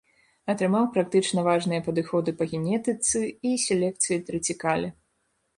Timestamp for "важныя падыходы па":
1.49-2.47